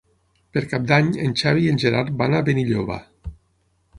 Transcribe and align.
Per 0.55 0.61
Cap 0.71 0.87
d'Any 0.91 1.11
en 1.25 1.35
Xavi 1.41 1.67
i 1.67 1.75
en 1.75 1.77
Gerard 1.85 2.11
van 2.23 2.35
a 2.39 2.43
Benilloba. 2.47 3.01